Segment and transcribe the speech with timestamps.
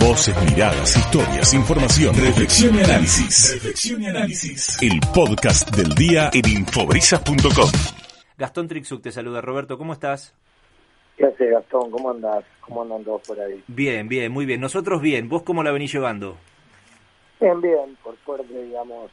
[0.00, 3.54] Voces, miradas, historias, información, reflexión y análisis.
[3.54, 4.80] Reflexión y análisis.
[4.80, 7.70] El podcast del día en infobrisas.com.
[8.38, 9.40] Gastón Trixuk te saluda.
[9.40, 10.36] Roberto, ¿cómo estás?
[11.16, 11.90] ¿Qué haces, Gastón?
[11.90, 12.44] ¿Cómo andas?
[12.60, 13.62] ¿Cómo andan todos por ahí?
[13.66, 14.60] Bien, bien, muy bien.
[14.60, 15.28] Nosotros bien.
[15.28, 16.36] ¿Vos cómo la venís llevando?
[17.40, 17.96] Bien, bien.
[18.04, 19.10] Por suerte, digamos,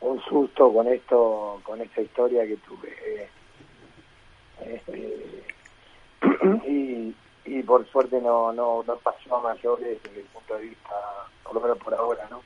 [0.00, 3.28] un susto con esto, con esta historia que tuve.
[4.66, 5.44] Este,
[6.68, 6.99] y,
[7.58, 10.94] y por suerte no, no, no pasó a mayores desde el punto de vista,
[11.42, 12.42] por lo menos por ahora, ¿no?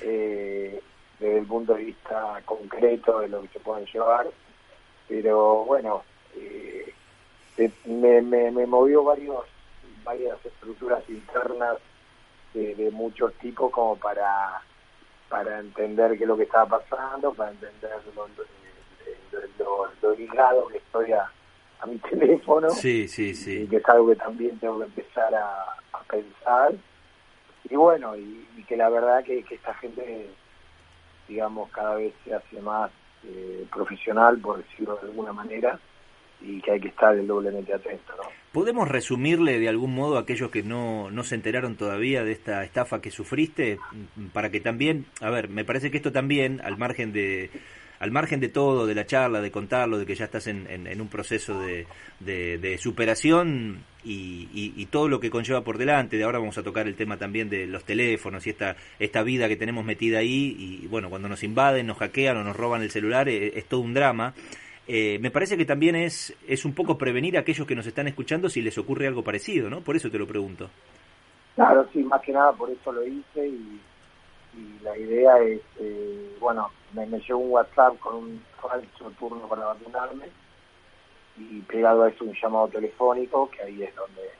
[0.00, 0.82] Eh,
[1.18, 4.26] desde el punto de vista concreto de lo que se pueden llevar.
[5.08, 6.02] Pero bueno,
[6.34, 6.92] eh,
[7.58, 9.44] eh, me, me, me movió varios
[10.04, 11.76] varias estructuras internas
[12.54, 14.60] de, de muchos tipos como para
[15.28, 18.44] para entender qué es lo que estaba pasando, para entender lo, lo,
[19.58, 21.30] lo- lo ligado que estoy a,
[21.82, 23.66] a mi teléfono Sí, sí, y sí.
[23.68, 26.72] que es algo que también tengo que empezar a, a pensar
[27.68, 30.28] y bueno y, y que la verdad que, que esta gente
[31.28, 32.90] digamos cada vez se hace más
[33.24, 35.78] eh, profesional por decirlo de alguna manera
[36.40, 38.24] y que hay que estar el doblemente atento ¿no?
[38.52, 42.62] ¿Podemos resumirle de algún modo a aquellos que no, no se enteraron todavía de esta
[42.64, 43.78] estafa que sufriste?
[44.16, 47.48] Mm, Para que también, a ver, me parece que esto también, al margen de
[48.02, 51.00] al margen de todo, de la charla, de contarlo, de que ya estás en, en-
[51.00, 51.86] un proceso de,
[52.76, 56.96] superación y, y- todo lo que conlleva por delante, de ahora vamos a tocar el
[56.96, 61.10] tema también de los teléfonos y esta, esta vida que tenemos metida ahí, y bueno,
[61.10, 64.34] cuando nos invaden, nos hackean o nos roban el celular, eh, es todo un drama.
[64.88, 68.08] Eh, me parece que también es, es un poco prevenir a aquellos que nos están
[68.08, 69.80] escuchando si les ocurre algo parecido, ¿no?
[69.80, 70.68] Por eso te lo pregunto.
[71.54, 73.80] Claro, sí, más que nada por eso lo hice y,
[74.54, 79.48] y la idea es, eh, bueno, me, me llegó un WhatsApp con un falso turno
[79.48, 80.26] para vacunarme
[81.36, 84.30] y pegado a eso un llamado telefónico, que ahí es donde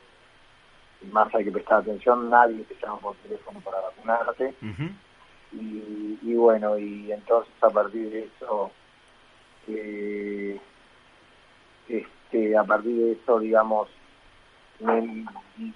[1.10, 4.54] más hay que prestar atención, nadie te llama por teléfono para vacunarte.
[5.52, 8.70] Y, y bueno, y entonces a partir de eso,
[9.68, 10.60] eh,
[11.88, 13.88] este, a partir de eso, digamos,
[14.80, 15.24] me-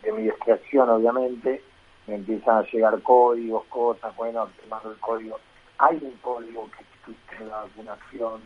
[0.03, 1.62] de mi distracción obviamente,
[2.06, 5.39] me empiezan a llegar códigos, cosas, bueno, te mando el código.
[5.78, 8.41] Hay un código que existe en la vacunación,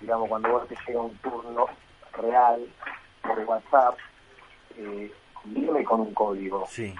[0.00, 1.66] digamos, cuando vos te llega un turno
[2.12, 2.66] real
[3.22, 3.96] por WhatsApp,
[4.76, 5.12] eh,
[5.44, 6.94] viene con un código Sí.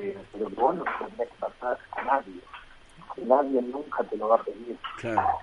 [0.00, 2.40] eh, pero vos no tenés que pasar a nadie.
[3.18, 5.38] Nadie nunca te lo va a pedir, Claro.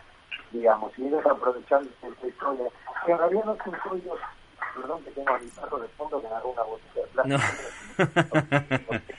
[0.52, 0.92] digamos.
[1.00, 2.66] Y ellos aprovechando esta historia,
[3.06, 4.16] que en realidad no es un código,
[4.76, 7.38] perdón que tengo a mi perro de fondo que agarró una botella de No.
[7.38, 8.34] plástico.
[8.88, 9.18] Porque es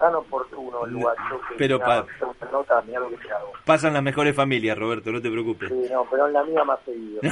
[0.00, 1.16] tan, oportuno el lugar.
[1.30, 2.06] yo que Pero pa-
[2.50, 3.52] nota, mirá lo que te hago.
[3.64, 5.68] Pasan las mejores familias, Roberto, no te preocupes.
[5.68, 7.20] Sí, no, pero en la mía más seguido.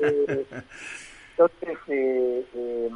[0.00, 0.44] Eh,
[1.38, 2.90] entonces, eh, eh,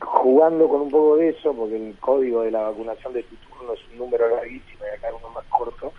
[0.00, 3.74] jugando con un poco de eso, porque el código de la vacunación de tu turno
[3.74, 5.92] es un número larguísimo y acá uno más corto,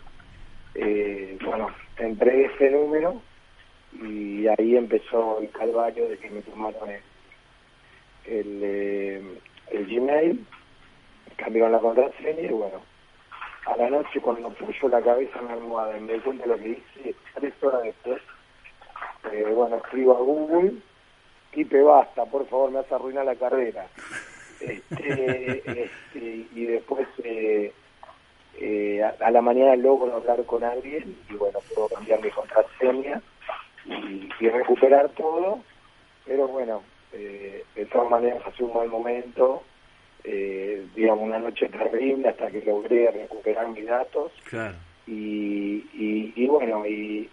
[0.75, 3.21] eh, bueno, entré ese número
[4.01, 7.01] y ahí empezó el calvario de que me tomaron el,
[8.25, 9.39] el,
[9.71, 10.45] el Gmail,
[11.37, 12.81] cambiaron la contraseña y bueno,
[13.65, 16.49] a la noche cuando puso la cabeza en la almohada y me di cuenta de
[16.49, 18.21] lo que hice, tres horas después,
[19.31, 20.73] eh, bueno, escribo a Google,
[21.51, 23.87] Pipe basta, por favor, me hace arruinar la carrera.
[24.59, 27.71] Este, este, y después eh,
[28.59, 33.21] eh, a, a la mañana logro hablar con alguien y bueno, puedo cambiar mi contraseña
[33.85, 35.59] y, y recuperar todo,
[36.25, 36.81] pero bueno,
[37.13, 39.63] eh, de todas maneras hace un mal momento,
[40.29, 44.75] eh, digamos una noche terrible hasta que logré recuperar mis datos Claro.
[45.07, 47.29] y, y, y bueno, y,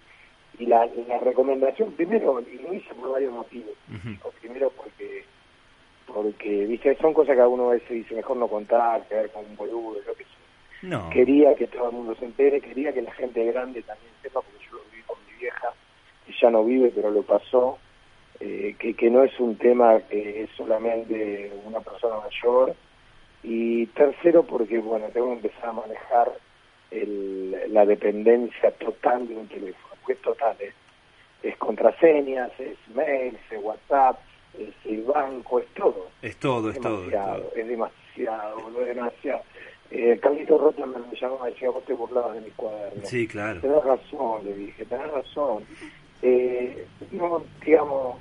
[0.60, 3.74] y la, la recomendación, primero, y lo hice por varios motivos.
[4.40, 5.24] Primero porque,
[6.06, 9.44] porque, viste, son cosas que a uno a veces dice mejor no contar, quedar con
[9.44, 10.32] un boludo, lo que sea.
[10.82, 11.10] No.
[11.10, 14.64] Quería que todo el mundo se entere, quería que la gente grande también sepa, porque
[14.70, 15.68] yo lo viví con mi vieja,
[16.26, 17.78] que ya no vive, pero lo pasó,
[18.38, 22.74] eh, que, que no es un tema que es solamente una persona mayor.
[23.94, 26.32] Tercero, porque, bueno, tengo que empezar a manejar
[26.90, 30.74] el, la dependencia total de un teléfono, porque es total, es,
[31.42, 34.18] es contraseñas, es mails, es WhatsApp,
[34.58, 37.04] es el banco, es todo Es todo, es todo.
[37.04, 37.54] es demasiado, todo.
[37.56, 39.42] es demasiado, es demasiado.
[39.90, 43.08] Eh, Carlito Rotman me llamó y me decía, vos te burlabas de mis cuadernos.
[43.08, 43.60] Sí, claro.
[43.60, 45.64] Tenés razón, le dije, tenés razón.
[46.22, 48.16] Eh, no, digamos,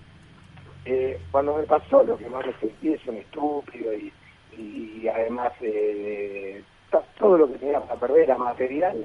[0.86, 4.12] eh, cuando me pasó lo que más me sentí es un estúpido y,
[4.58, 6.62] y además eh,
[7.18, 9.04] todo lo que tenía para perder era material,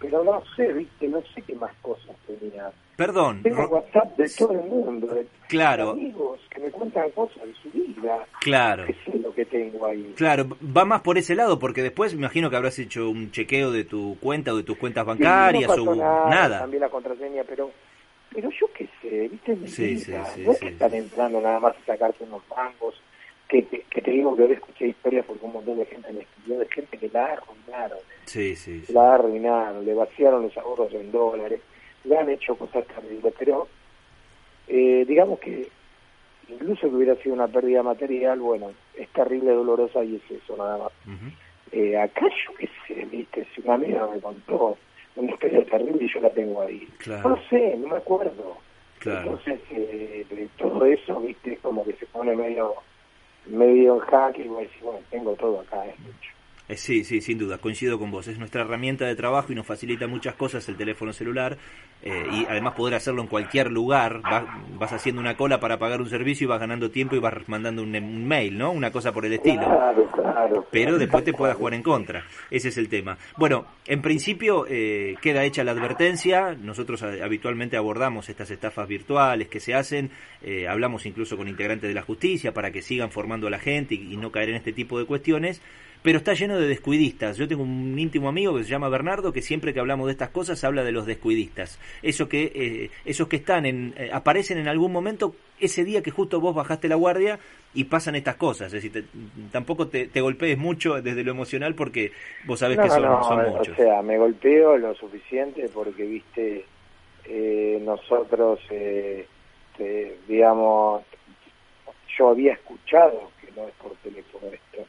[0.00, 2.70] pero no sé, viste, no sé qué más cosas tenía.
[2.96, 3.42] Perdón.
[3.42, 5.90] Tengo Ro- WhatsApp de todo el mundo, de Claro.
[5.90, 8.86] amigos que me cuentan cosas de su vida Claro.
[8.86, 10.12] qué sé, lo que tengo ahí.
[10.16, 10.46] Claro,
[10.76, 13.84] va más por ese lado, porque después me imagino que habrás hecho un chequeo de
[13.84, 16.58] tu cuenta o de tus cuentas bancarias no o nada, nada.
[16.60, 17.70] También la contraseña, pero
[18.34, 19.56] pero yo qué sé, ¿viste?
[19.68, 22.94] Sí, sí, sí, no es que están entrando nada más a sacarte unos mangos,
[23.48, 26.20] que, que, que te digo que hoy escuché historias porque un montón de gente me
[26.20, 28.92] escribió, de gente que la arruinaron, Sí, sí, sí.
[28.92, 31.60] la arruinaron, le vaciaron los ahorros en dólares,
[32.04, 33.66] le han hecho cosas terribles, pero
[34.68, 35.68] eh, digamos que
[36.48, 40.78] incluso que hubiera sido una pérdida material, bueno, es terrible, dolorosa y es eso nada
[40.78, 40.92] más.
[41.06, 41.30] Ujú.
[41.72, 44.76] Eh, acá yo qué sé, viste, si una amiga me contó
[45.16, 46.86] una historia terrible y yo la tengo ahí.
[46.98, 47.30] Claro.
[47.30, 48.56] No sé, no me acuerdo.
[48.98, 49.20] Claro.
[49.20, 52.74] Entonces, eh, de todo eso, viste, es como que se pone medio
[53.48, 56.37] medio en jaque y vos decís, bueno, tengo todo acá, es mucho.
[56.68, 58.28] Eh, Sí, sí, sin duda, coincido con vos.
[58.28, 61.56] Es nuestra herramienta de trabajo y nos facilita muchas cosas el teléfono celular
[62.02, 64.20] eh, y además poder hacerlo en cualquier lugar.
[64.24, 67.34] Va- vas haciendo una cola para pagar un servicio y vas ganando tiempo y vas
[67.48, 68.70] mandando un, un mail, ¿no?
[68.70, 69.64] Una cosa por el estilo.
[69.64, 70.66] Claro, claro.
[70.70, 72.24] Pero después te pueda jugar en contra.
[72.50, 73.16] Ese es el tema.
[73.38, 76.54] Bueno, en principio eh, queda hecha la advertencia.
[76.54, 80.10] Nosotros eh, habitualmente abordamos estas estafas virtuales que se hacen.
[80.42, 83.94] Eh, hablamos incluso con integrantes de la justicia para que sigan formando a la gente
[83.94, 85.62] y, y no caer en este tipo de cuestiones.
[86.02, 87.36] Pero está lleno de descuidistas.
[87.36, 90.30] Yo tengo un íntimo amigo que se llama Bernardo que siempre que hablamos de estas
[90.30, 91.78] cosas habla de los descuidistas.
[92.02, 96.10] Eso que, eh, esos que están en, eh, aparecen en algún momento ese día que
[96.12, 97.40] justo vos bajaste la guardia
[97.74, 98.68] y pasan estas cosas.
[98.72, 99.04] Es decir, te-
[99.50, 102.12] tampoco te, te golpees mucho desde lo emocional porque
[102.46, 103.76] vos sabés No, que son, no, son o muchos.
[103.76, 106.64] sea, me golpeo lo suficiente porque, viste,
[107.24, 109.26] eh, nosotros, eh,
[109.76, 111.02] te- digamos,
[112.16, 114.86] yo había escuchado que no es por teléfono esto.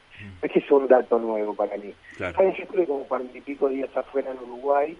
[0.50, 0.52] Mm.
[0.52, 1.94] Es que es un dato nuevo para mí.
[2.18, 2.36] Claro.
[2.36, 2.58] ¿Sabes?
[2.58, 4.98] Yo estuve como cuarenta y pico días afuera en Uruguay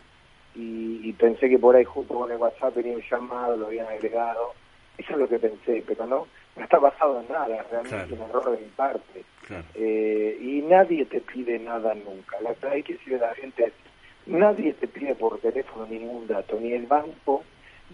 [0.56, 3.88] y, y pensé que por ahí justo con el WhatsApp tenía un llamado, lo habían
[3.88, 4.54] agregado.
[4.98, 8.06] Eso es lo que pensé, pero no, no está basado en nada, realmente Claro.
[8.16, 9.24] es un error de mi parte.
[9.48, 9.64] Claro.
[9.76, 12.38] Eh, y nadie te pide nada nunca.
[12.42, 13.74] La verdad hay que decirle la gente es,
[14.26, 17.44] nadie te pide por teléfono ningún dato, ni el banco,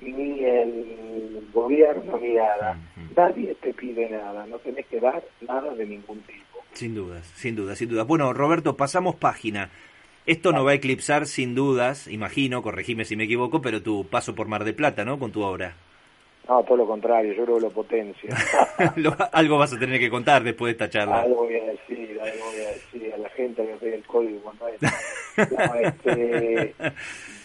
[0.01, 2.78] ni el gobierno, ni nada.
[3.16, 6.55] Nadie te pide nada, no tenés que dar nada de ningún tipo.
[6.75, 8.06] Sin dudas, sin dudas, sin dudas.
[8.06, 9.69] Bueno, Roberto, pasamos página.
[10.25, 14.36] Esto no va a eclipsar sin dudas, imagino, corregime si me equivoco, pero tu paso
[14.36, 15.18] por Mar de Plata, ¿no?
[15.19, 15.75] Con tu obra.
[16.50, 18.30] No, todo lo contrario, yo creo que lo potencia.
[18.98, 21.22] Lo- algo vas a tener que contar después de esta charla.
[21.22, 24.39] algo voy a decir, algo voy a decir a la gente que ve el código
[24.42, 24.81] cuando es.
[24.81, 26.75] No, este,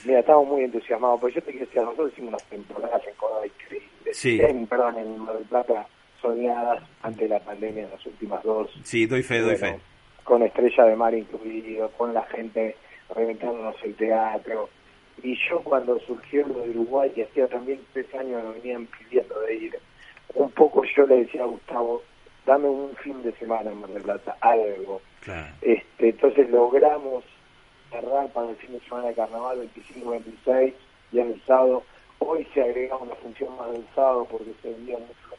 [0.05, 3.47] mira, estamos muy entusiasmados, porque yo te quiero decir, nosotros hicimos unas temporadas en Córdoba
[3.47, 4.17] increíbles.
[4.17, 4.39] Sí.
[4.41, 5.87] En, perdón, en Mar del Plata,
[6.21, 8.71] soñadas antes de la pandemia, las últimas dos.
[8.83, 9.83] Sí, doy fe, doy Bueno, fe.
[10.25, 12.77] Con Estrella de Mar incluido, con la gente
[13.15, 14.69] reventándonos el teatro.
[15.23, 19.39] Y yo cuando surgió lo de Uruguay, que hacía también tres años me venían pidiendo
[19.41, 19.79] de ir,
[20.35, 22.03] un poco yo le decía a Gustavo,
[22.47, 25.03] dame un fin de semana en Mar del Plata, algo.
[25.21, 25.55] Claro.
[25.61, 27.25] Este, entonces logramos
[27.91, 30.73] cerrar para el fin de semana de carnaval 25-26
[31.13, 31.83] y el sábado.
[32.19, 35.30] Hoy se agrega una función más del sábado porque se vendían mucho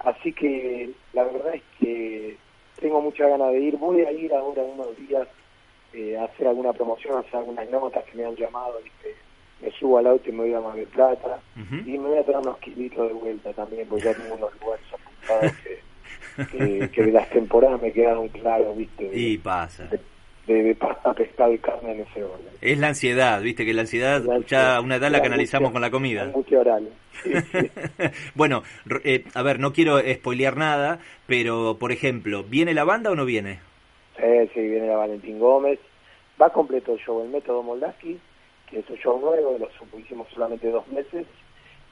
[0.00, 2.36] Así que la verdad es que
[2.80, 3.76] tengo mucha ganas de ir.
[3.76, 5.28] Voy a ir ahora unos días
[5.92, 8.80] eh, a hacer alguna promoción, a hacer algunas notas que me han llamado.
[8.82, 9.14] ¿viste?
[9.60, 11.40] Me subo al auto y me voy a Mar del Plata.
[11.56, 14.86] Y me voy a traer unos kilitos de vuelta también, porque ya tengo unos lugares
[14.92, 15.78] apuntados que,
[16.58, 19.10] que, que de las temporadas me quedaron claros, ¿viste?
[19.12, 19.84] Y pasa.
[19.84, 20.00] de,
[20.46, 22.48] de, de pasta, pescado y carne en ese orden.
[22.60, 25.68] Es la ansiedad, viste que la ansiedad La ya ansiedad, una edad la la canalizamos
[25.68, 26.22] angustia, con la comida.
[26.22, 26.88] Angustia oral.
[27.22, 27.70] Sí, sí.
[28.34, 28.62] bueno,
[29.04, 33.24] eh, a ver, no quiero spoilear nada, pero por ejemplo, ¿viene la banda o no
[33.24, 33.60] viene?
[34.16, 35.78] Sí, sí, viene la Valentín Gómez.
[36.40, 38.18] Va completo el show, el método Moldaski,
[38.68, 41.26] que es un show nuevo, lo hicimos solamente dos meses,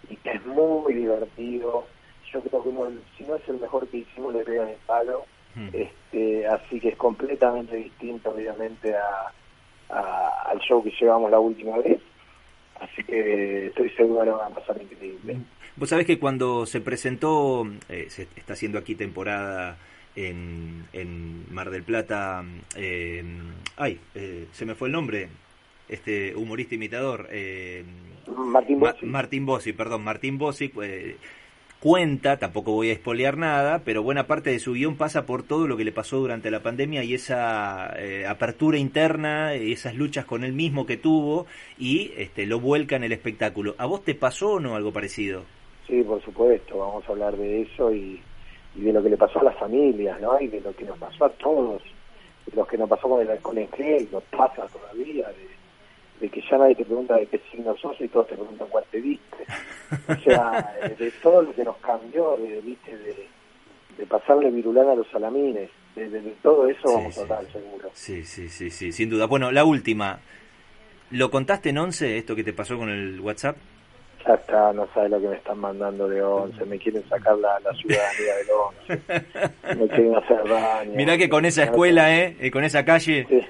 [0.08, 1.86] y que es muy divertido.
[2.32, 5.24] Yo creo que uno, si no es el mejor que hicimos, le pegan el palo.
[5.54, 5.68] Mm.
[5.72, 9.32] Este, así que es completamente distinto, obviamente, a,
[9.94, 12.00] a- al show que llevamos la última vez.
[12.80, 15.36] Así que estoy seguro que van a pasar increíble.
[15.76, 19.76] Vos sabés que cuando se presentó, eh, se está haciendo aquí temporada
[20.16, 22.42] en, en Mar del Plata,
[22.76, 23.22] eh,
[23.76, 25.28] ay, eh, se me fue el nombre,
[25.88, 27.84] este humorista imitador, eh,
[28.36, 29.06] Martín Ma- Bossi.
[29.06, 31.16] Martín Bossi, perdón, Martín Bossi eh,
[31.80, 35.66] cuenta, tampoco voy a espolear nada, pero buena parte de su guion pasa por todo
[35.66, 40.44] lo que le pasó durante la pandemia y esa eh, apertura interna, esas luchas con
[40.44, 41.46] él mismo que tuvo
[41.78, 43.74] y este, lo vuelca en el espectáculo.
[43.78, 45.44] ¿A vos te pasó o no algo parecido?
[45.86, 48.20] Sí, por supuesto, vamos a hablar de eso y,
[48.74, 50.38] de lo que le pasó a las familias, ¿no?
[50.38, 51.82] Y de lo que nos pasó a todos,
[52.46, 55.49] de lo que nos pasó con el en gel, nos pasa todavía, de,
[56.20, 58.84] de que ya nadie te pregunta de qué signo sos y todos te preguntan cuál
[58.90, 59.44] te viste.
[60.08, 62.96] O sea, de todo lo que nos cambió, de, ¿viste?
[62.96, 63.26] De,
[63.96, 65.70] de pasarle virulana a los salamines.
[65.96, 66.08] De,
[66.42, 67.90] todo eso vamos a hablar, seguro.
[67.92, 69.26] Sí, sí, sí, sí, sin duda.
[69.26, 70.20] Bueno, la última.
[71.10, 73.56] ¿Lo contaste en once esto que te pasó con el WhatsApp?
[74.24, 76.64] Ya está, no sabes lo que me están mandando de once.
[76.66, 79.76] Me quieren sacar la, la ciudadanía del once.
[79.76, 80.92] me quieren hacer daño.
[80.94, 82.36] Mirá que con esa escuela, ¿eh?
[82.38, 82.50] ¿eh?
[82.50, 83.26] Con esa calle.
[83.28, 83.40] Sí,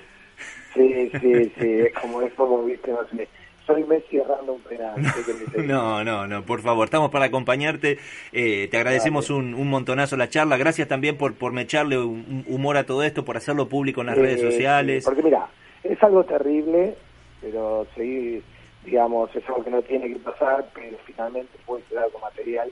[0.75, 1.81] sí, sí, sí.
[1.81, 3.29] es como, es como, viste, no sé
[3.71, 4.97] soy Messi errando un penal.
[5.67, 7.99] no, no, no, por favor, estamos para acompañarte.
[8.33, 10.57] Eh, te agradecemos un, un, montonazo la charla.
[10.57, 14.09] Gracias también por, por me echarle un humor a todo esto, por hacerlo público en
[14.09, 15.05] las redes sociales.
[15.05, 15.49] Porque mira,
[15.85, 16.97] es algo terrible,
[17.41, 18.43] pero seguir,
[18.85, 22.71] digamos, es algo que no tiene que pasar, pero finalmente puede quedar con material.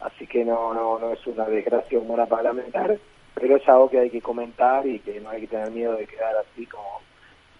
[0.00, 2.98] Así que no, no, no es una desgracia humana para lamentar,
[3.34, 6.06] pero es algo que hay que comentar y que no hay que tener miedo de
[6.06, 7.00] quedar así como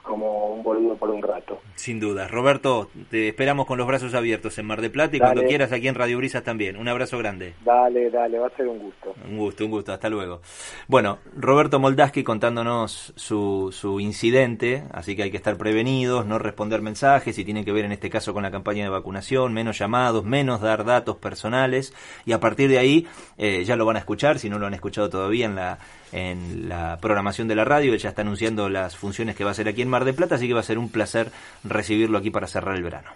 [0.07, 1.61] como un boludo por un rato.
[1.75, 2.29] Sin duda.
[2.29, 5.89] Roberto, te esperamos con los brazos abiertos en Mar de Plata y cuando quieras aquí
[5.89, 6.77] en Radio Brisas también.
[6.77, 7.55] Un abrazo grande.
[7.65, 9.15] Dale, dale, va a ser un gusto.
[9.29, 9.93] Un gusto, un gusto.
[9.93, 10.41] Hasta luego.
[10.89, 16.81] Bueno, Roberto Moldaski contándonos su, su incidente, así que hay que estar prevenidos, no responder
[16.81, 20.25] mensajes y tiene que ver en este caso con la campaña de vacunación, menos llamados,
[20.25, 21.93] menos dar datos personales
[22.25, 23.07] y a partir de ahí
[23.39, 25.79] eh, ya lo van a escuchar, si no lo han escuchado todavía en la
[26.13, 27.93] en la programación de la radio.
[27.93, 30.37] Él ya está anunciando las funciones que va a hacer aquí en Mar de Plata,
[30.37, 31.31] así que va a ser un placer
[31.65, 33.11] recibirlo aquí para cerrar el verano.